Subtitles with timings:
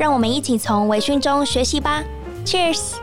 [0.00, 2.02] 让我们一起从微醺中学习吧
[2.46, 2.94] ，Cheers！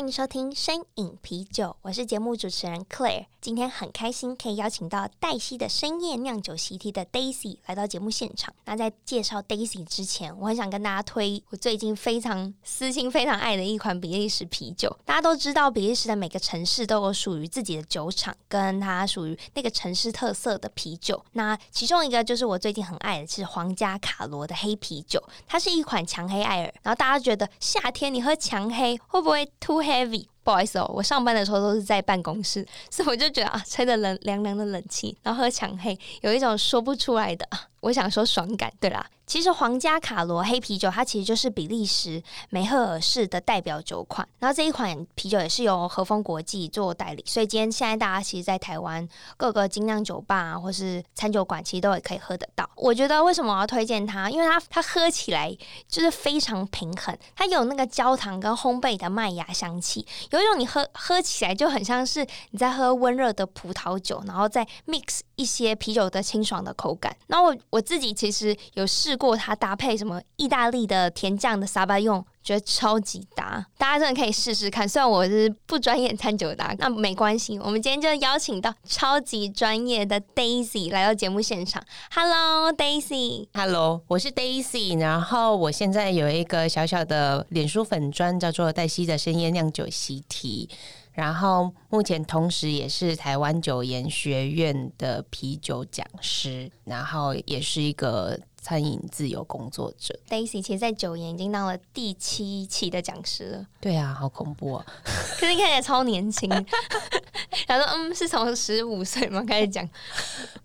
[0.00, 3.26] 欢迎收听深饮啤酒，我是节目主持人 Claire。
[3.38, 8.54] 今天很开心可以邀请到黛西的深夜酿酒习题的 Daisy 来到节目现场。
[8.64, 14.94] 那在介绍 Daisy 之前，我很想跟大家推我最近非常私心、非常爱的一款比利时啤酒。
[15.04, 21.22] 大家都知道，比利时的每个城市都有属于自己的酒厂，跟它属于那个城市特色的啤酒。
[21.32, 26.74] 那其中一个就是我最近很爱的是皇家卡罗的黑啤酒，它是一款强黑艾尔。
[26.82, 37.46] 然后大家觉得夏天你喝强黑会不会突 heavy，不好意思哦，我上班的时候都是在办公室， 所以我就觉得啊，吹着冷凉凉的冷气，然后喝强黑，有一种说不出来的，
[37.80, 39.06] 我想说爽感，对啦。
[39.26, 44.28] 其实皇家卡罗黑啤酒，它其实就是比利时梅赫尔氏的代表酒款。
[44.40, 52.68] 然后这一款啤酒也是由和风国际做代理，所以今天现在大家其实，在台湾各个精酿酒吧啊，或是餐酒馆，其实都也可以喝得到。
[52.74, 54.28] 我觉得为什么我要推荐它？
[54.28, 67.16] 因为它它喝起来就是非常平衡，它有那个焦糖跟烘焙的麦芽香气，有一种你喝喝起来就很像是你在喝温热的葡萄酒，然后再 mix 一些啤酒的清爽的口感。
[67.26, 74.88] 那我我自己其实有试过它搭配什么意大利的甜酱的沙巴用，觉得超级搭，大家真的可以试试看。
[74.88, 81.82] 虽然我是不专业餐酒搭，那没关系，我们今天就邀请到超级专业的 Daisy 来到节目现场。
[82.12, 83.46] Hello Daisy。
[83.52, 90.68] Hello，我是 Daisy，然后我现在有一个小小的脸书粉专，叫做黛西的深夜酿酒习题。
[91.12, 100.18] 然后目前同时也是台湾酒研学院的啤酒讲师，然后也是一个餐饮自由工作者。
[100.28, 103.66] Daisy 其实，在九研已经当了第七期的讲师了。
[103.80, 104.86] 对啊，好恐怖啊！
[105.38, 106.48] 可是你看起来超年轻。
[107.66, 109.42] 他说：“嗯，是从十五岁吗？
[109.46, 109.88] 开始讲？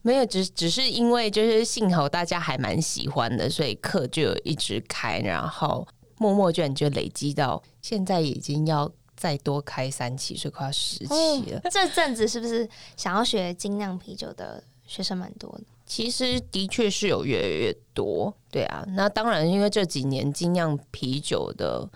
[0.01, 11.57] 没有，只只是因为就是幸好大家还蛮喜欢的，所以课就有一直开，然后默默卷就累积到现在已经要。”再多开三期，所以快要十期了。
[11.63, 15.63] 哦，这阵子是不是想要学精酿啤酒的学生蛮多的？
[15.85, 18.83] 其实的确是有越来越多，对啊。
[18.89, 21.87] 那当然，因为这几年精酿啤酒的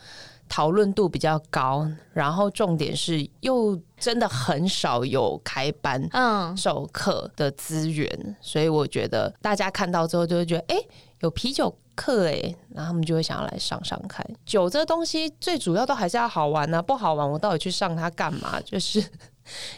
[0.47, 10.77] 讨论度比较高，然后重点是又真的很少有开班、嗯授课的资源，嗯，所以我觉得大家看到之后就会觉得，哎，
[11.19, 14.25] 有啤酒课哎，然后他们就会想要来上上看。
[14.45, 18.59] 酒这东西最主要都还是要好玩呢、啊，不好玩我到底去上它干嘛？
[18.61, 19.03] 就是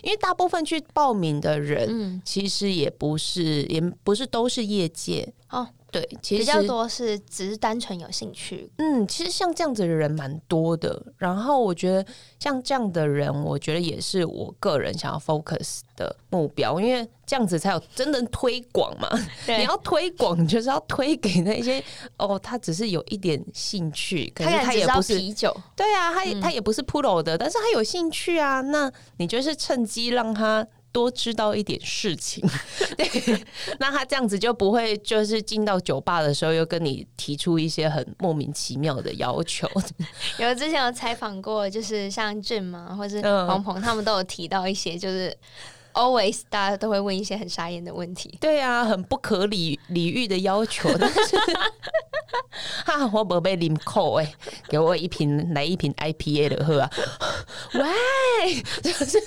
[0.03, 5.67] 因为大部分去报名的人，嗯、其实也不是，也不是都是业界哦。
[5.91, 8.71] 对，其实比较多是只是单纯有兴趣。
[8.77, 11.03] 嗯，其实像这样子的人蛮多的。
[11.17, 12.05] 然后我觉得
[12.39, 19.09] 像这样的人，我觉得也是我个人想要 focus 的目标，因为这样子才有真的推广嘛。
[19.45, 21.83] 你要推广，就是要推给那些
[22.17, 25.53] 哦，他只是有一点兴趣，可是他也不是啤酒。
[25.75, 28.61] 对啊，他他也不是 pro 的，但是他有兴趣啊。
[28.61, 30.65] 那你就是趁机让他。
[30.91, 32.43] 多知道一点事情，
[32.97, 33.45] 对，
[33.79, 39.69] 那他这样子就不会就是进到酒吧的时候又跟你提出一些很莫名其妙的要求。
[40.37, 45.35] 有之前有采访过，就是像俊嘛，或是黄鹏，他们都有提到一些，就是
[45.93, 48.37] always 大家都会问一些很傻眼的问题。
[48.41, 50.89] 对啊，很不可理理喻的要求。
[50.99, 51.37] 但是
[52.85, 54.33] 哈，我不被林扣哎，
[54.67, 56.91] 给我一瓶来一瓶 IPA 的喝啊！
[57.73, 59.17] 喂，就是。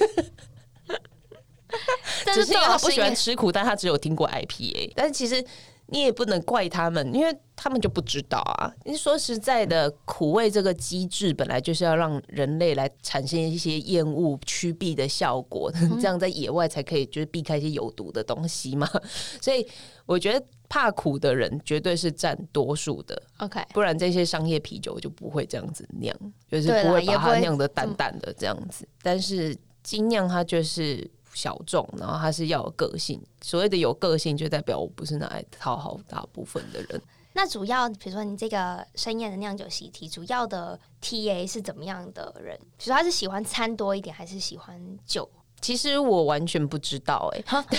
[2.32, 4.92] 只是因为他不喜欢吃苦，但他只有听过 IPA。
[4.94, 5.44] 但是其实
[5.86, 8.72] 你也不能怪他们，因为他们就不知道啊。
[8.84, 18.88] 你说实在的，苦味这个机制本来就是要让人类来产生一些厌恶、驱避的效果， 嗯，这样在野外才可以就是避开一些有毒的东西嘛。
[19.42, 19.66] 所以
[20.06, 23.22] 我觉得怕苦的人绝对是占多数的。
[23.38, 26.16] OK，不然这些商业啤酒就不会这样子酿，
[26.50, 28.88] 就是不会把它酿的淡淡的这样子。
[29.02, 31.08] 但是精酿它就是。
[31.34, 33.20] 小众，然后他是要有个性。
[33.42, 37.02] 所谓的有个性，就代表我不是拿来讨好大部分的人。
[37.34, 42.56] 那主要，比如说你这个深夜的酿酒习题，主要的 TA 是怎么样的人？
[42.78, 45.28] 比如说他是喜欢餐多一点，还是喜欢酒？
[45.60, 47.64] 其实我完全不知道、欸，哎，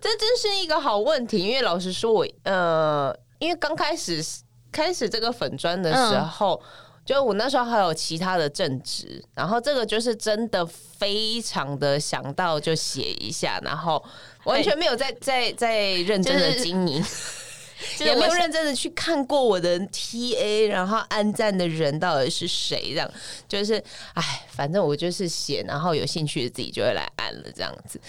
[0.00, 4.24] 这真是一个好问题，因为老实说我，我呃，因为刚开始
[4.70, 6.54] 开始这个粉砖的时候。
[6.54, 6.66] 嗯
[7.04, 14.02] 就我那时候还有其他的正职，然后这个就是真的非常的想到就写一下，然后
[14.44, 17.02] 完全没有在在在认真的经营，
[17.98, 23.10] 就是、也没有认真的去看过我的 TA，然后按赞的人到底是谁，这样
[23.48, 23.82] 就是
[24.14, 28.00] 哎，反正我就是写，然后有兴趣的自己就会来按了，这样子。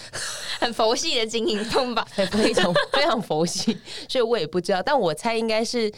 [0.59, 3.75] 很佛系的经营方法， 非常非常佛系，
[4.07, 5.91] 所以我也不知道，但我猜应该是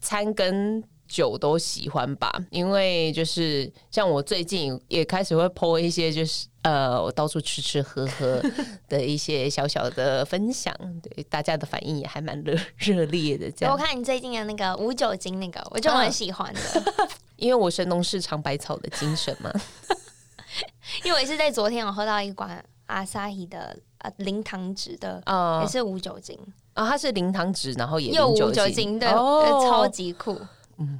[0.00, 0.82] 餐跟。
[1.10, 8.40] 酒都喜欢吧，因为就是像我最近也开始会 po 一些，就是呃，我到处吃吃喝喝
[8.88, 10.72] 的一些小小的分享，
[11.02, 13.50] 对大家的反应也还蛮热热烈的。
[13.50, 16.60] 这样，我看你最近的那个无酒精那个，我就蛮喜欢的，
[17.02, 19.52] 啊、 因为我神农氏尝百草的精神嘛。
[21.04, 26.38] 因为我也是在昨天我喝到一罐阿萨伊的呃零糖值的，呃，也是无酒精
[26.74, 30.38] 啊，它是零糖值，然后也有无酒精的，哦、超级酷。
[30.80, 30.98] 嗯，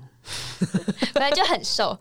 [1.14, 1.98] 本来就很瘦，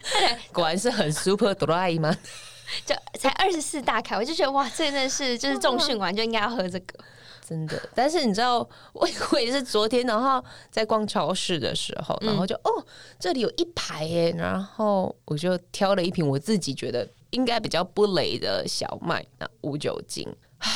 [0.52, 2.14] 果然是很 super dry 吗？
[2.86, 6.98] 就才二十四大卡，我就觉得哇，这真的是就是重训完就应该要喝这个，
[7.46, 7.88] 真的。
[7.94, 8.58] 但是你知道，
[8.94, 12.86] 我我也是昨天，然后在逛超市的时候，然后就、嗯、哦，
[13.18, 20.26] 这里有一排耶，然后我就挑了一瓶我自己觉得应该比较不雷的小麦，那无酒精，
[20.58, 20.70] 唉，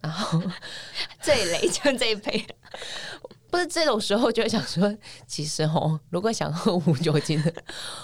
[0.00, 0.40] 然后
[1.20, 2.46] 最雷就这一杯。
[3.54, 4.92] 不是这种时候就会想说，
[5.28, 7.54] 其实哦，如果想喝无酒精的，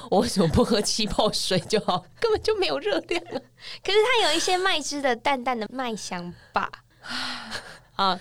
[0.08, 2.04] 我为什么不喝气泡水就好？
[2.20, 3.20] 根本就没有热量。
[3.24, 6.70] 可是它有一些麦汁的淡淡的麦香吧？
[7.96, 8.20] 啊。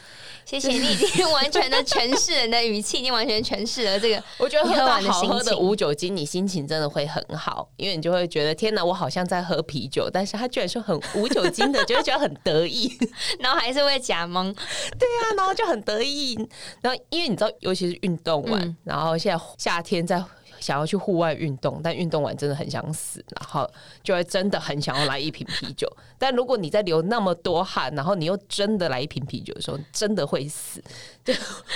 [0.49, 4.23] 谢谢你已经完全的诠释了你的语气，已经完全诠释了这个。
[4.39, 12.91] 我觉得喝完好喝的无酒精，你心情真的会很好，因为你就会觉得天哪，我好像在喝啤酒，但是他居然是很无酒精的，就会觉得很得意，
[13.37, 14.51] 然后还是会假懵。
[14.97, 16.35] 对啊，然后就很得意。
[16.81, 20.23] 然后因为你知道，尤其是运动完，嗯、然后现在夏天在。
[20.59, 23.69] 想要去户外运动，但运动完真的很想死，然后
[24.03, 25.87] 就会真的很想要来一瓶啤酒。
[26.17, 30.83] 但如果你在流那么多汗，然后你又真的来一瓶啤酒的时候，真的会死。
[31.23, 31.33] 就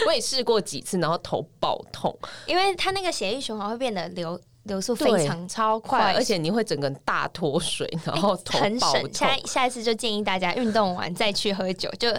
[0.08, 9.02] 我也试过几次，然后头爆痛，因为它那个血液循环会变得流流速非常超快，而且你会整个大脱水，然后头爆痛。
[9.04, 12.12] 欸、下下一次就建议大家运动完再去喝酒，就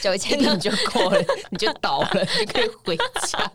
[0.00, 3.52] 酒精你就过了，你就倒了，你可以回家。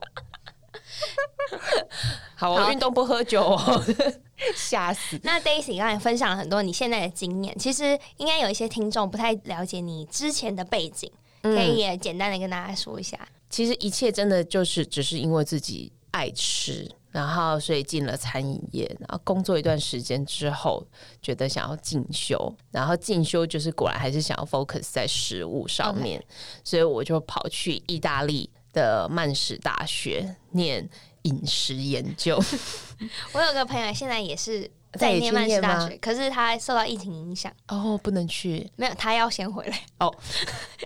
[2.35, 3.83] 好，我运动不喝酒哦，
[4.55, 5.17] 吓死。
[5.23, 11.09] 那 Daisy 刚才分享了很多你现在的经验，其实应该有一些听众不太了解你之前的背景，
[11.41, 13.17] 可以也简单的跟大家说一下。
[13.21, 20.85] 嗯，其实一切真的就是只是因为自己爱吃，然后所以进了餐饮业，然后工作一段时间之后，
[21.21, 26.21] 觉得想要进修，然后进修就是果然还是想要 focus 在食物上面.
[26.65, 30.89] 所以我就跑去意大利的曼史大学念。
[31.25, 32.41] 饮食研究，
[33.33, 39.81] 我有个朋友现在也是在念曼史大学，可是他受到疫情影响，哦，不能去，没有，他要先回来。
[39.99, 40.15] 哦，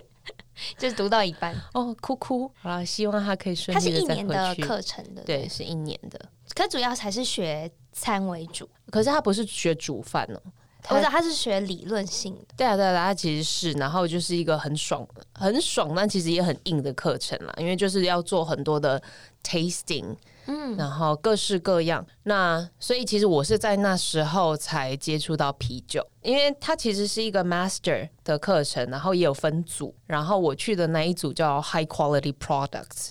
[0.76, 1.54] 就是读到一半。
[1.74, 4.06] 哦，哭哭，好了，希望他可以顺利的再回去。
[4.06, 6.18] 他是一年的课程的，对，是一年的，
[6.54, 10.42] 可主要还是学餐为主，可是他不是学煮饭哦。
[10.88, 19.00] 我知道他是学理论性的，对啊，对啊，他其实是，然后就是一个很爽、很爽，但其实也很硬的课程啦，因为就是要做很多的
[19.44, 22.04] tasting，嗯，然后各式各样。
[22.24, 33.10] 那所以其实我是在那时候才接触到啤酒，因为它其实是一个 master 的课程，然后也有分组，然后我去的那一组叫 high quality products。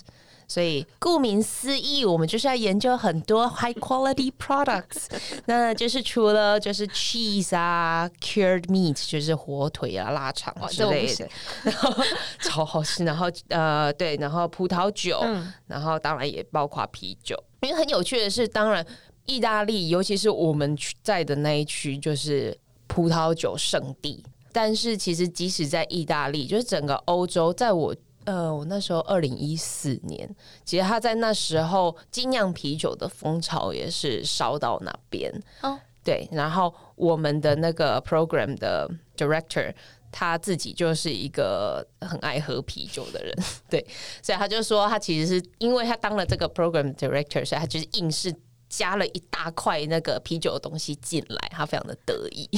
[0.50, 5.04] 所以，顾名思义，我们就是要研究很多 high quality products。
[5.46, 11.28] 那就是除了就是 cheese 啊，cured meat，就是火腿啊、腊肠之类的，
[11.62, 11.94] 然后
[12.42, 13.04] 超好吃。
[13.04, 17.40] 然后呃，对，然后葡萄酒，嗯、然后当然也包括啤酒。
[17.60, 18.84] 因为很有趣的是，当然
[19.26, 24.24] 意大利，尤其是我们在的那一区，就是葡萄酒圣地。
[24.50, 27.94] 但是其实即使在意大利，就是整个欧洲，在我。
[28.30, 35.28] 呃，我那时候二零一四年，其实他在那时候精酿啤酒的风潮也是烧到那边。
[35.62, 39.74] 哦，对，然后我们的那个 program 的 director
[40.12, 43.36] 他自己就是一个很爱喝啤酒的人，
[43.68, 43.84] 对，
[44.22, 48.32] 所以他就说他其实是因为他当了这个 program director，所以他就是硬是
[48.70, 52.48] 加了一大块那个啤酒的东西进来，他非常的得意。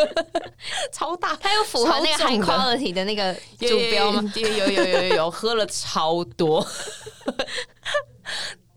[0.92, 4.32] 超大，他又符合那个 high quality 的那个 主标吗？
[4.36, 6.64] 有有有有有，喝了超多，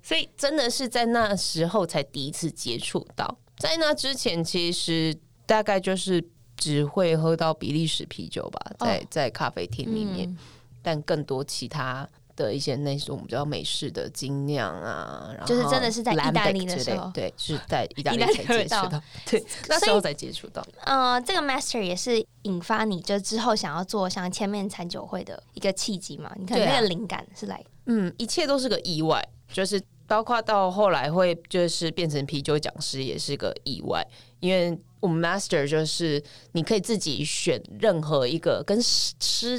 [0.02, 3.38] 所以真的是在那时候才第一次接触到。
[3.58, 5.16] 在那之前，其实
[5.46, 6.24] 大概就是
[6.58, 10.38] 只会喝到比利时啤酒吧，在、哦、在咖啡厅里面，嗯、
[10.82, 20.66] 但更多其他的一些那种比较美式的精酿啊，然后就是真的是在意大利的时候，对，是在意大利才接触到，对，那时候才接触到。
[20.86, 26.32] 呃，这个 master 也是引发你就之后想要做像千面餐酒会的一个契机嘛？
[26.38, 29.82] 你看那个灵感是来、啊，嗯，一切都是个意外，就是。
[30.06, 34.06] 包括到后来会就是变成啤酒讲师也是个意外，
[34.42, 36.22] 因为我们 master 就是
[36.52, 39.58] 你可以自己选任何一个跟吃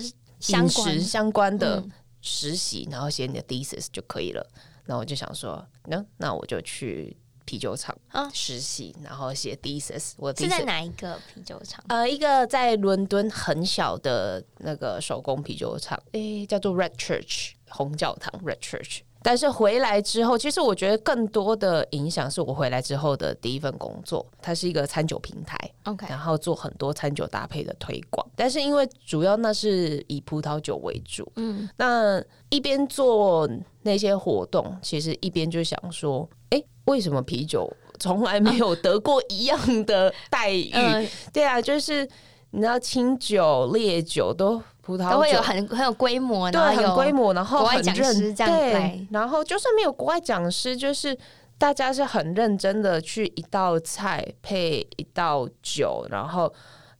[0.49, 1.83] 饮食相关的
[2.25, 4.45] 实习，然后写你的 thesis 就可以了。
[4.87, 7.15] 然后我就想说，那那我就去
[7.45, 7.95] 啤酒厂
[8.33, 10.13] 实习，然后写 thesis。
[10.17, 11.85] 我是在哪一个啤酒厂？
[11.89, 19.01] 呃，一个在伦敦很小的那个手工啤酒厂，诶，叫做 Red Church 红教堂 Red Church。
[19.23, 28.24] 但是回来之后，其实我觉得更多的影响是我回来之后的第一份工作，它是一个餐酒平台，OK，然后做很多餐酒搭配的推广。
[28.37, 33.49] 但是因为主要那是以葡萄酒为主，嗯，那一边做
[33.83, 40.71] 那些活动，其实一边就想说，哎，为什么啤酒从来没有得过一样的待遇？
[40.73, 42.09] 嗯、 对啊，就是
[42.51, 44.63] 你知道清酒、烈酒都。
[44.87, 51.17] 葡萄酒都会有很很有规模，对，很规模，然后很讲师这样对，然后就算没有国外讲师，就是
[51.57, 56.53] 大家是很认真的去一道菜配一道酒，然后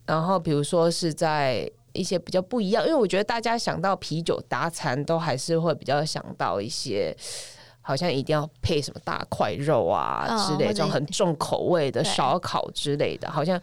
[0.07, 7.17] 然后比如说是在一些比较不一样，因为我觉得大家想到啤酒搭餐，都还是会比较想到一些
[7.81, 13.61] 好像一定要配什么大块肉啊之类，这种很重口味的烧烤之类的，好像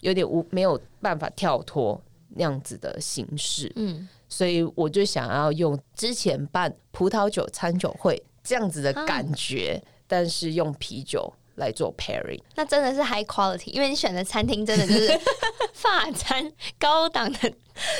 [0.00, 2.00] 有点无没有办法跳脱。
[2.34, 15.20] 那样子的形式，嗯，所以我就想要用之前办葡萄酒餐酒会这样子的感觉，啊、但是用啤酒来做 pairing，那真的是 high quality，因为你选的餐厅真的就是
[15.74, 17.52] 法餐高档的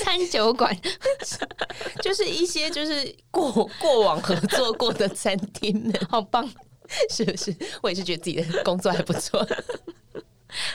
[0.03, 0.77] 餐酒馆，
[2.01, 6.49] 就是一些就是过过往合作过的餐厅， 好棒，
[7.11, 7.55] 是不是？
[7.83, 9.47] 我也是觉得自己的工作还不错。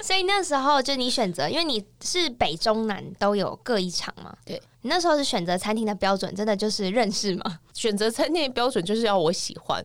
[0.01, 4.35] 所以那时候就你选择，因为你是北中南都有各一场嘛。
[4.43, 7.59] 对，你那时候是选择餐厅的标准，真的就是认识吗？
[7.73, 9.83] 选择餐厅的标准就是要我喜欢，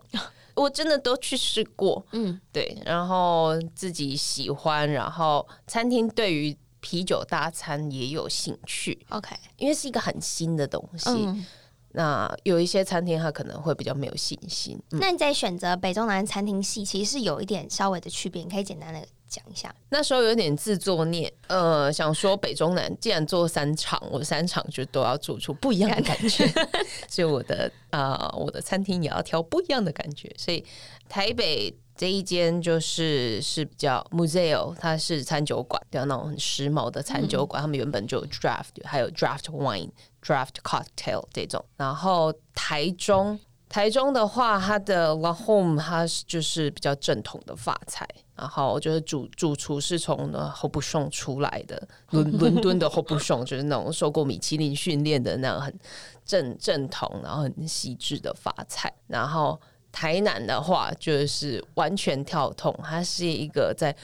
[0.54, 2.04] 我真的都去试过。
[2.12, 9.06] 嗯，对，然后自己喜欢，然后餐厅对于啤酒大餐也有兴趣。
[9.11, 11.11] OK，因为是一个很新的东西。
[11.11, 11.47] 嗯，
[11.92, 14.78] 那有一些餐厅他可能会比较没有信心。
[14.90, 19.00] 嗯，那你在选择北中南餐厅系，其实是有一点稍微的区别，你可以简单的。
[19.32, 26.46] 讲一下，那时候有点自作孽，呃，想说北中南既然做三场，我三场就都要做出不一样的感觉，
[27.08, 30.30] 所以我的啊、呃，我的餐厅也要挑不一样的感觉。
[30.37, 30.62] 所以
[31.08, 39.88] 台北这一间就是是比较 Museo，它是餐酒馆，比较那种很时髦的餐酒馆，嗯、他们原本就有 draft，还有 draft wine、
[40.22, 41.64] draft cocktail 这种。
[41.76, 43.38] 然后台中，
[43.68, 48.08] 台中的话，它的 La Home 它是就是比较正统的法菜。
[48.34, 53.38] 然后就是主主厨是从呢 h o b s h o n 出来的，伦 伦敦的 h o b s h o
[53.38, 55.78] n 就是那种受过米其林训练的那种很
[56.24, 58.92] 正正统，然后很细致的法菜。
[59.06, 59.60] 然后
[59.92, 63.94] 台南的话就是完全跳痛，它是一个在。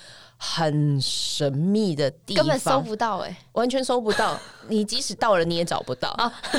[0.41, 4.39] 很神秘的地方，根本搜不到哎、欸，完全搜不到。
[4.71, 6.11] 你即使到了，你也找不到。
[6.11, 6.33] 啊、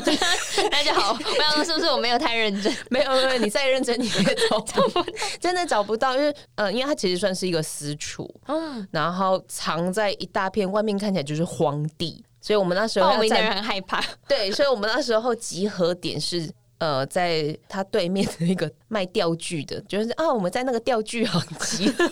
[0.70, 1.14] 那就好。
[1.14, 2.76] 我想说，是不是我没有太认真？
[2.92, 3.38] 没有，没有。
[3.38, 5.06] 你再认真，你也找不到。
[5.40, 14.04] 真的找不到，因为呃，因为它其实算是一个私处，嗯，然后藏在一大片外面看起来就是荒地，所以我们那时候报名的人很害怕。
[14.28, 22.08] 对，所以我们那时候集合点是呃，在他对面的那个卖钓具的，就是啊，我们在那个钓具行集合。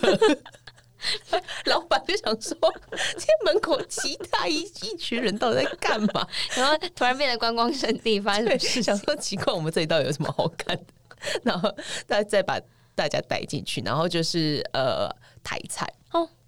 [1.66, 2.56] 老板就想说，
[2.90, 6.26] 这门口其他一一群人到底在干嘛？
[6.56, 8.82] 然后突然变得观光胜地，发生什么事？
[8.82, 10.84] 想说奇怪，我们这里到底有什么好看的？
[11.44, 11.72] 然后
[12.06, 12.60] 再再把
[12.96, 15.08] 大家带进去，然后就是呃
[15.44, 15.97] 台菜哦。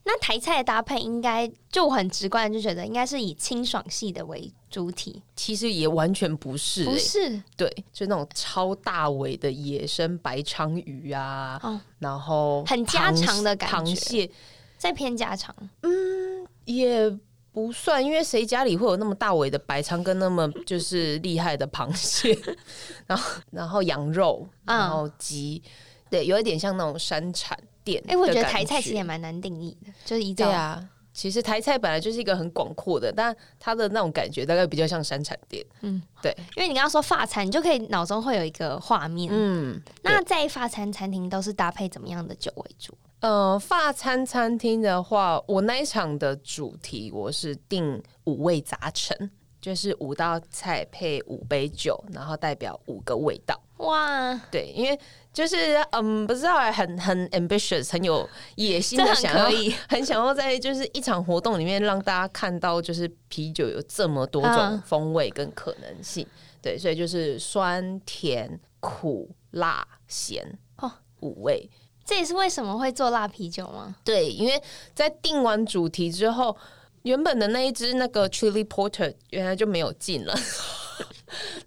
[0.04, 5.22] 那台菜的搭配应该就很直观，就觉得应该是以清爽系的为主体。
[5.36, 7.42] 其实也完全不是、欸，不是。
[7.56, 14.30] 对，就那种超大尾的野生白鲳鱼啊，哦、然后很家常的感觉，螃蟹。
[14.78, 17.14] 再偏家常，嗯，也
[17.52, 22.34] 不算，因为谁家里会有那么大尾的白鲳跟那么就是厉害的螃蟹？
[23.06, 25.70] 然后，然后羊肉，然后鸡，嗯、
[26.08, 27.54] 对，有一点像那种山产。
[27.86, 30.88] 哎、欸，我觉得台菜其实也蛮难定义的，就是一对啊。
[31.12, 35.62] 其实台菜本来就是一个很广阔的，但它的那种感觉大概比较像山产店。
[35.80, 39.28] 嗯，对，因为你刚刚说法餐，你就可以脑中会有一个画面。
[39.32, 42.96] 嗯，那在法餐餐厅都是搭配怎么样的酒为主？
[43.18, 53.60] 呃，法餐餐厅的话，我那一场的主题我是定五味杂陈，就是五道菜配五杯酒，然后代表五个味道。
[53.78, 54.98] 哇，对，因为
[55.32, 59.54] 就是嗯，不知道，很很 ambitious，很有野心的想要，很，
[59.88, 66.26] 很想要在就是一场活动里面让大家看到，就是啤酒有这么多种风味跟可能性。
[66.26, 71.70] 嗯、对，所以就是酸甜苦辣咸哦，五味。
[72.04, 73.94] 这也是为什么会做辣啤酒吗？
[74.02, 74.60] 对，因为
[74.94, 76.56] 在定完主题之后，
[77.02, 80.34] 原本的那一只那个 Chili Porter 原来就没有进了，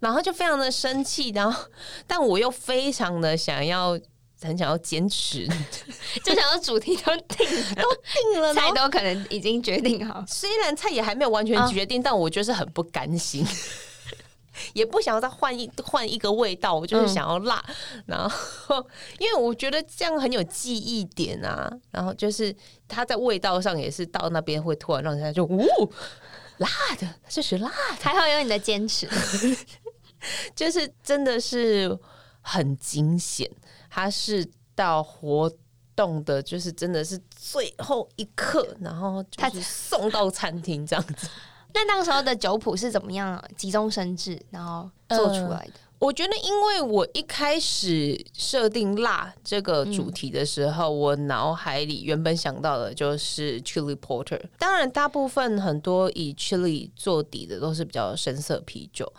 [0.00, 1.64] 然后就非常的生气，然后
[2.06, 3.98] 但我又非常的想要，
[4.42, 5.46] 很想要坚持，
[6.24, 7.82] 就想要主题都定了，都
[8.32, 13.46] 定了，菜都可能已经决定好，虽然菜也还没有完全决定，哦、但我就是很不甘心。
[14.72, 18.76] 也不想要再换一换一个味道，我就是想要辣，嗯、然后
[19.18, 22.54] 因为我觉得这样很有记忆点啊，然后就是
[22.86, 25.66] 它在味道上也是到那边会突然让人家就呜
[26.58, 26.68] 辣
[26.98, 29.08] 的，这是辣的，还好有你的坚持，
[30.54, 31.98] 就是真的是
[32.40, 33.50] 很惊险，
[33.90, 35.50] 他是到活
[35.96, 41.28] 动的，就是真的是最后一刻，然后他只送到餐厅这样子。
[41.72, 45.72] 那那个时候的酒谱是怎么样急中生智，然后做出来的？
[45.72, 54.38] 呃，我觉得，因为我一开始设定辣这个主题的时候，嗯、我脑海里原本想到的就是 Chili Porter。
[54.58, 59.10] 当然，大部分很多以 Chili 做底的都是比较深色啤酒。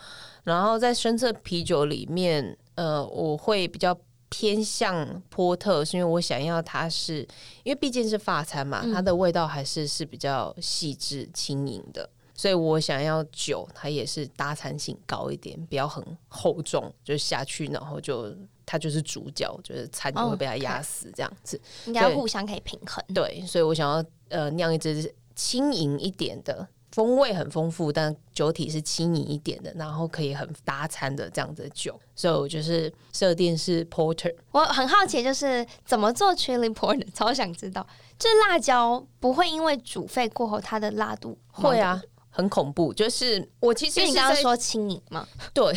[0.44, 7.26] 然后在深色啤酒里面，呃，我会比较偏向波特，是因为我想要它是，
[7.64, 12.08] 因为毕竟是法餐嘛，它的味道还是是比较细致轻盈的。
[12.36, 18.30] 所以我想要酒，它也是搭餐性高一点，不要很厚重，就下去，然后就
[18.66, 23.02] 它就是主角，就是餐就会被它压死这样子，应该互相可以平衡。
[23.14, 31.98] 对，所以我想要呃酿一支轻盈一点的，风味很丰富，但酒体是轻盈一点的，然后可以很搭餐的这样子的酒。
[32.14, 34.34] 所以我就是设定是 Porter。
[34.52, 37.86] 我很好奇，就是怎么做 Chili Porter，超想知道，
[38.18, 42.02] 这辣椒不会因为煮沸过后它的辣度会啊。
[42.36, 45.74] 很恐怖，就是我其实你刚刚说轻盈嘛， 对，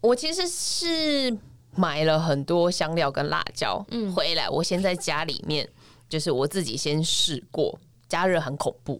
[0.00, 1.36] 我其实是
[1.76, 5.68] 买了很多香料跟辣椒，嗯，回来我先在家里面，
[6.08, 8.98] 就是我自己先试过，加热很恐怖，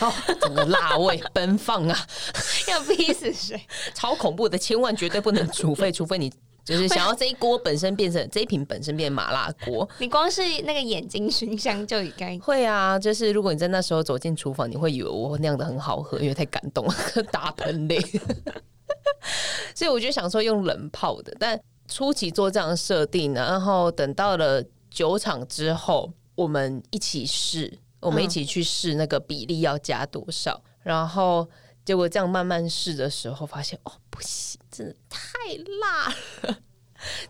[0.00, 2.06] 哦，整个辣味奔放啊，
[2.68, 3.64] 要逼死谁？
[3.94, 6.32] 超恐怖的，千万绝对不能煮沸，除非你。
[6.66, 12.98] 就是 想要这一锅本身变成这一瓶本身变麻辣锅，你光是那个眼睛熏香就应该会啊。
[12.98, 16.94] 就是如果你在那时候走进厨房，你会以为我酿的很好喝，因为太感动了，
[17.30, 17.96] 大喷泪。
[19.74, 31.48] 所以我就想说用冷泡的，但初期做这样的设定呢，然后等到了酒厂之后，我们一起试，我们一起去试那个比例要加多少，嗯、然后。
[31.84, 35.28] 结果这样慢慢试的时候，发现哦，不行，真的太
[35.80, 36.58] 辣了。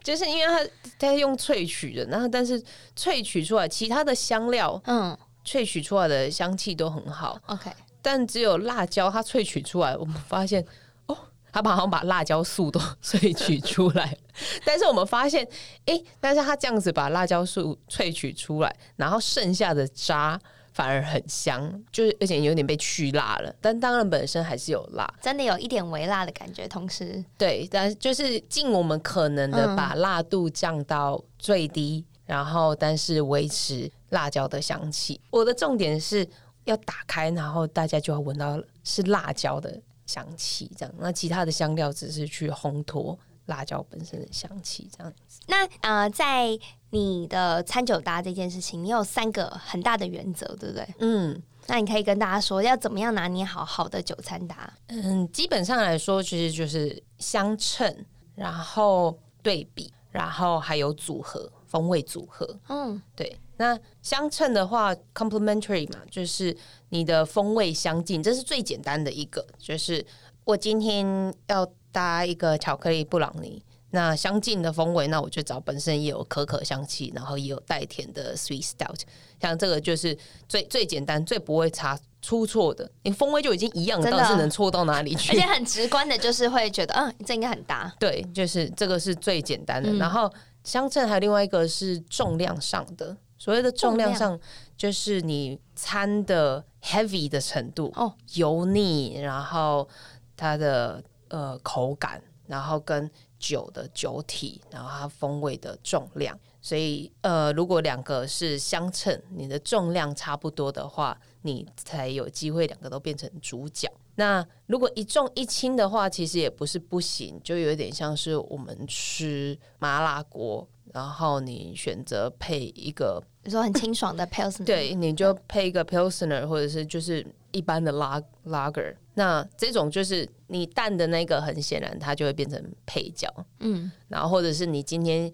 [0.02, 2.62] 就是因为它它用萃取的，然后但是
[2.96, 7.38] 萃取出来其他的香料，嗯，萃取出来的香气都很好。
[7.46, 10.64] OK，但只有辣椒它萃取出来，我们发现
[11.06, 11.18] 哦，
[11.52, 14.16] 它好像把辣椒素都萃取出来。
[14.64, 15.46] 但是我们发现，
[15.86, 20.40] 哎，但是它这样子把辣椒素萃取出来，然后剩下的渣。
[20.76, 26.68] 反而很香，就是而且有点被去辣了，但当然本身还是有辣，真的有一点微辣的感觉。
[26.68, 35.18] 同时，对，但就是尽我们可能的把辣度降到最低，嗯、然后但是维持辣椒的香气。
[35.30, 36.28] 我的重点是
[36.64, 40.94] 要打开，然后大家就要闻到是辣椒的香气，这样。
[40.98, 45.40] 那其他的香料只是去烘托辣椒本身的香气，这样子。
[45.46, 46.58] 那呃，在
[46.90, 50.86] 你的餐酒搭这件事情，你有三个很大的原则，对不对？
[50.98, 54.72] 嗯，那你可以跟大家说，要怎么样拿捏好好的酒餐搭？
[54.88, 58.04] 嗯，基本上来说，其实就是相称，
[58.34, 62.58] 然后对比，然后还有组合，风味组合。
[62.68, 63.38] 嗯，对。
[63.58, 66.54] 那相称的话，complementary 嘛，就是
[66.90, 69.46] 你的风味相近，这是最简单的一个。
[69.58, 70.04] 就是
[70.44, 73.62] 我今天要搭一个巧克力布朗尼。
[73.90, 79.00] 那相近的风味，那我就找本身也有可可香气，然后也有带甜的 sweet stout，
[79.40, 80.14] 像这个就是
[80.46, 85.32] 最最简单、最不会差出错的，你风味就已经一样，倒是能错到哪里去？
[85.32, 87.90] 而且很直观的，就是会觉得，嗯，这应该很搭。
[87.98, 89.88] 对，就是这个是最简单的。
[89.90, 90.30] 嗯、然后
[90.62, 94.38] 相称还有另外一个是重量上的，所谓的重量上，
[94.76, 99.88] 就是你餐的 heavy 的程度哦，油腻，然后
[100.36, 102.22] 它的呃口感。
[102.48, 103.10] 然后跟
[103.40, 106.38] 酒的酒体，然后它风味的重量。
[106.62, 113.90] 所以，呃，如果两个是相称，你的重量差不多的话，你才有机会两个都变成主角。
[114.14, 128.94] 那如果一重一轻的话，其实也不是不行，就有点像是我们吃麻辣锅，然后你选择配一个，你说很清爽的 Pilsner，对，你就配一个 Pilsner，或者是就是一般的拉 Lager。
[129.14, 135.32] 那这种就是你淡的那个，很显然它就会变成配角，嗯，然后或者是你今天。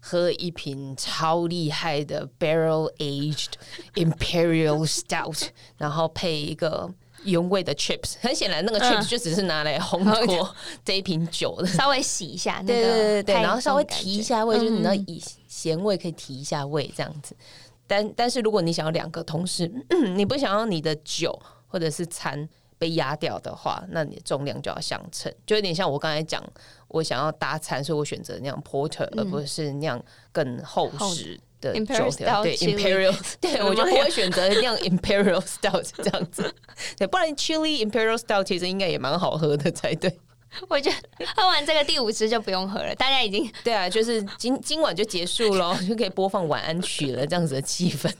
[0.00, 3.54] 喝一瓶超厉害的 Barrel Aged
[3.96, 6.88] Imperial Stout，然后配一个
[7.24, 8.14] 原味的 chips。
[8.20, 10.54] 很显然，那个 chips 就只是拿来烘托
[10.84, 17.34] 这一瓶酒的，稍微洗一下，对对对对，然后稍微提一下味，就是你知道以咸味可以提一下味这样子。
[17.88, 19.68] 但但是如果你想要两个同时，
[20.14, 21.36] 你不想要你的酒
[21.68, 26.42] 或者是餐被压掉的话，那你的重量就要相称，就有点像我刚才讲。
[26.90, 30.02] 我想要搭餐，所以我选择那样 porter，、嗯、而不是那样
[30.32, 32.08] 更厚实的酒。
[32.42, 36.50] 对，imperial，对我就不会选择那样 imperial style 这样子。
[36.96, 40.18] 对，不然 chili imperial style 其实应该也蛮好喝的才对。
[40.68, 48.10] 我觉得喝完这个第五支就不用喝了，大家已经 对啊，就是今今晚就结束喽，就可以播放晚安曲了，这样子的气氛。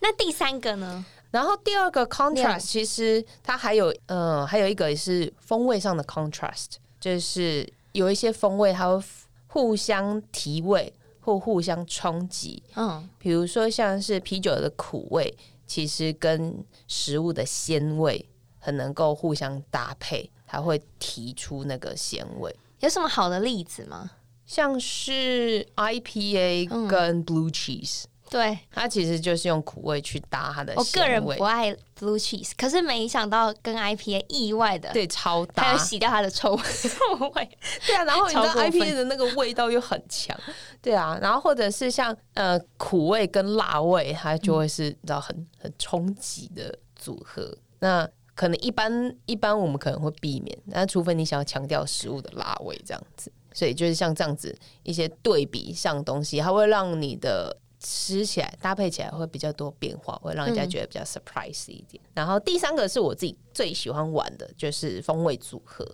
[0.00, 1.04] 那第三个呢？
[1.34, 7.70] 然后第二个 contrast，其实它还有呃，还有一个是风味上的 contrast，就是。
[7.94, 9.04] 有一些风味，它会
[9.46, 12.60] 互相提味或互相冲击。
[12.74, 15.32] 嗯，比如说像是啤酒的苦味，
[15.64, 22.52] 其实跟食物的鲜味很能够互相搭配，它会提出那个鲜味。
[22.80, 24.10] 有什么好的例子吗？
[24.44, 28.06] 像是 IPA 跟 Blue Cheese。
[28.30, 30.72] 对，它其实就是用苦味去搭它的。
[30.76, 36.98] 我个人不爱 blue cheese，可是没想到跟 IPA 意外的对超搭，还有洗掉它的臭臭
[37.34, 37.58] 味。
[37.86, 40.36] 对啊，然后你知道 IPA 的那个味道又很强，
[40.82, 47.56] 对啊，然后或者是像呃苦味跟辣味，它就会是你知道很很冲击的组合。
[47.78, 53.30] 那可能一般一般我们可能会避免，那除非你想要强调食物的辣味这样子。
[53.52, 57.56] 所以就是像这样子一些对比像东西，它会让你的。
[57.84, 62.02] 吃起来搭配起来会比较多变化，会让人家觉得比较 surprise 一点。
[62.06, 65.86] 嗯、然后第三个是我自己最喜欢玩的，就是风味组合。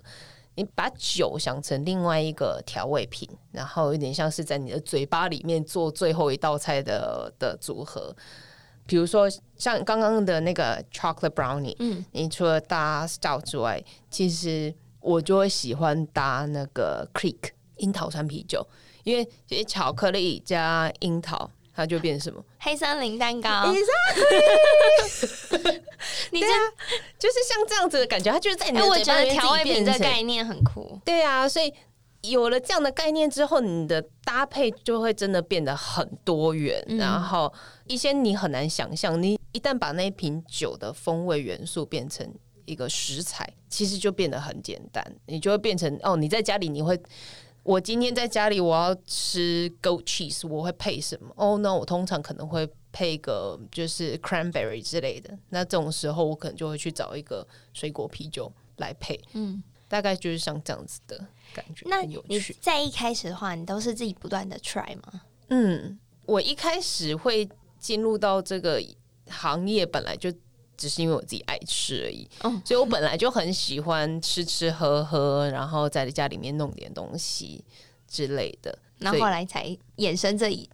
[0.54, 8.14] 你把酒想成另外一个调味品，然后有点像是在你的嘴巴里面做最后一道菜的的组合。
[8.86, 18.66] 比如说像刚刚的那个 chocolate brownie，嗯，你除了搭 stout 之外，其实我就会喜欢搭那个 Creek 樱桃酸啤酒，
[19.04, 21.50] 因为这些巧克力加樱桃。
[21.74, 22.44] 它就变成什么？
[22.58, 23.72] 黑森林蛋糕。
[26.32, 26.58] 你这样
[27.18, 30.98] 就是像这样子的感觉，它就是在你的嘴巴里调味品的概念很酷。
[31.04, 31.72] 对啊，所以
[32.22, 36.84] 有了这样的概念之后，你的搭配就会真的变得很多元。
[36.88, 37.52] 嗯、然后
[37.86, 42.28] 一些你很难想象，你一旦把那一瓶酒的风味元素变成
[42.66, 45.04] 一个食材，其实就变得很简单。
[45.26, 47.00] 你就会变成哦，你在家里你会。
[47.62, 51.28] 我今天在家里，我要吃 goat cheese，我会配什么？
[51.36, 55.38] 哦、oh，那我通常可能会配个就是 cranberry 之类的。
[55.50, 59.20] 那这种时候，我可能就会去找一个水果啤酒来配。
[59.34, 61.18] 嗯，大概就是像这样子的
[61.52, 62.26] 感觉，很有趣。
[62.28, 65.22] 那你在一开始的话，你都是自己不断的 try 吗？
[65.48, 68.82] 嗯，我一开始会进入到这个
[69.28, 70.32] 行业，本来就。
[70.80, 77.62] 只是因为我自己爱吃而已，哦、所以我本来就很喜欢吃吃喝喝，然后在家里面弄点东西
[78.08, 78.76] 之类的。
[78.98, 80.68] 然后后来才衍生这一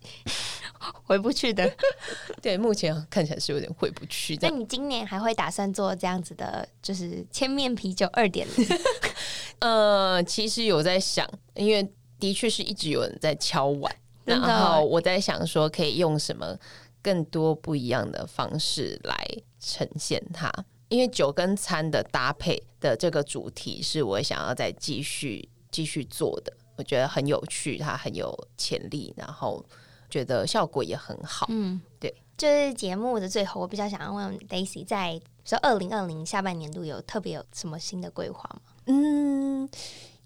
[1.05, 1.69] 回不去的。
[2.41, 4.49] 对，目前看起来是有点回不去的。
[4.49, 8.69] 那你今年还会打算做这样子的，就是千面啤酒二点零？
[9.59, 11.89] 呃，其实有在想，因为
[12.21, 13.93] 的确是一直有人在敲碗，
[14.25, 16.57] 然后我在想说可以用什么
[17.07, 19.15] 更多不一样的方式来。
[19.59, 20.49] 呈现它，
[20.89, 29.65] 因为酒跟餐的搭配的这个主题是我想要再继续继续做的，我觉得很有趣，它很有潜力，然后
[30.09, 31.47] 觉得效果也很好。
[31.51, 38.61] 嗯，对，就是节目的最后，我比较想要问 Daisy，在说二零二零下半年度有特别有什么新的规划吗？
[38.87, 39.69] 嗯。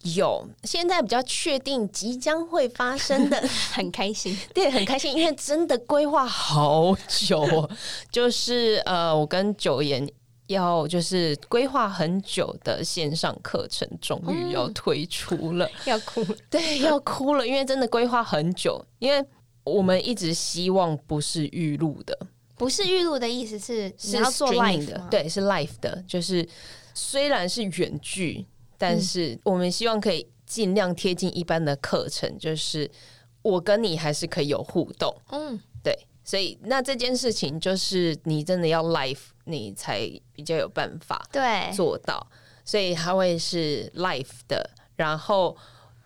[0.02, 3.38] 有，现在比较确定即将会发生的，
[3.72, 7.70] 很开心， 对，很开心，因为真的规划好久哦，
[8.10, 10.08] 就是呃，我跟九言
[10.46, 19.22] 要就是规划很久的线上课程，终于要推出了，嗯、要哭，对，要哭了，因为真的规划很久，因为
[19.64, 22.18] 我们一直希望不是预录的，
[22.56, 26.48] 不是预录的意思是你要做 live 的，对，是 live 的，就是
[26.94, 28.46] 虽然是远距。
[28.80, 32.90] 但是我们希望可以尽量贴近一般的课程，就是
[33.42, 35.14] 我跟你还是可以有互动。
[35.30, 42.26] 嗯，对，所以那这件事情就是你真的要 live，你才比较有办法对做到。
[42.64, 45.54] 所以它会是 live 的，然后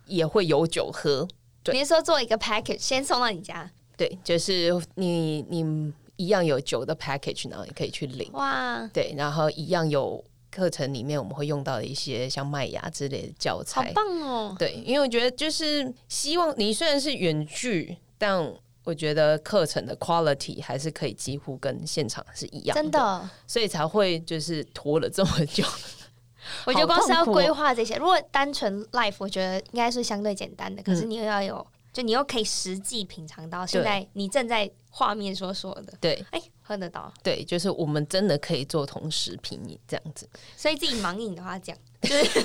[0.07, 1.29] 也会有酒喝。
[1.63, 3.71] 对，你是说做一个 package 先送到你家？
[3.97, 8.31] 对，就是你你一样有酒的 package，然后你可以去领。
[8.33, 14.57] 哇，对，然后一样有课程里面我们会用到的一些像麦芽之类的教材，好棒哦。
[14.59, 18.53] 对，因为我觉得就是希望你虽然是远距，但
[18.85, 25.65] 我觉得课程的 quality 还是可以几乎跟现场是一样的，真的，所以才会就是拖了这么久。
[26.67, 30.83] 我觉得光是要规划这些，如果单纯 life，我觉得应该是相对简单的。
[30.83, 40.27] 可是你又要有，嗯、就你又可以实际品尝到现在你正在画面所说的，对，哎、欸，喝得到，对，就是我们真的可以做同时品饮这样子。
[40.57, 41.77] 所以自己盲饮的话，讲。
[42.05, 42.41] 就是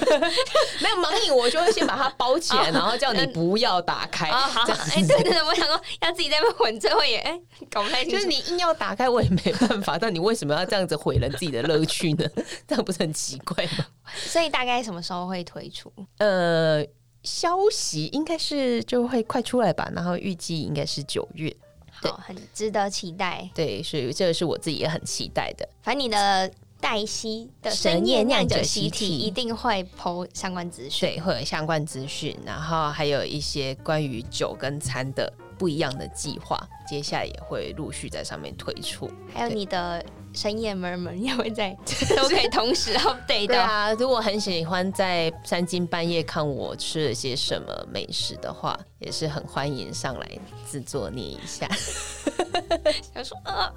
[0.82, 4.30] 没有盲饮，我就会先把它包起来， 然后叫你不要打开。
[4.30, 7.38] 啊，好，哎，对对对，我想说要自己在那边混，最后也哎
[7.70, 8.16] 搞不太清楚。
[8.16, 9.98] 就是你硬要打开，我也没办法。
[9.98, 12.26] 但你为什么要这样子毁了自己的乐趣呢？
[12.66, 13.86] 这样不是很奇怪吗？
[14.16, 15.92] 所以大概什么时候会推出？
[16.20, 16.82] 呃，
[17.24, 21.54] 消息应该是就会快出来吧，然后预计应该是九月。
[22.02, 23.50] 好，很值得期待。
[23.54, 25.68] 对，所以这个是我自己也很期待的。
[25.82, 26.52] 反正你的。
[26.82, 36.58] 黛西的深夜酿酒习题一定会 po 相关资讯，对，会有相关资讯，然后还有一些关于酒跟餐的不一样的计划，
[36.88, 39.12] 接下来也会陆续在上面推出。
[39.34, 40.02] 还有你的
[40.34, 41.76] 深夜 murmur 也会在，
[42.16, 50.30] 都可以同时 update 对啊，如果很喜欢在三更半夜看我吃了些什么美食的话，也是很欢迎上来
[50.66, 51.68] 自作孽一下。
[53.14, 53.74] 想说 啊，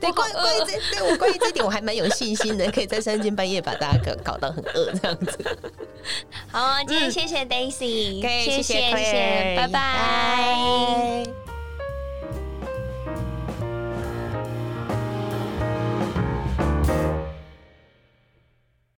[0.00, 5.58] 对，关关于这，对我关于这点我还蛮有信心的，可以在三更半夜把大家搞搞到很饿这样子。
[6.50, 11.45] 好，今天谢谢 Daisy，谢谢谢谢，拜拜。